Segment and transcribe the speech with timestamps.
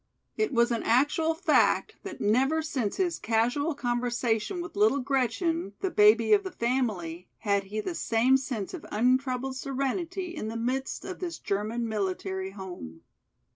[0.35, 5.91] It was an actual fact that never since his casual conversation with little Gretchen, the
[5.91, 11.05] baby of the family, had he the same sense of untroubled serenity in the midst
[11.05, 13.03] of this German military home.